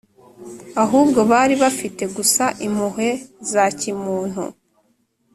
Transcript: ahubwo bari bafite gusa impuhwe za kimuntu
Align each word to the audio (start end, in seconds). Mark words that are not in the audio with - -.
ahubwo 0.83 1.19
bari 1.31 1.55
bafite 1.63 2.03
gusa 2.15 2.45
impuhwe 2.65 3.09
za 3.51 3.65
kimuntu 3.79 4.43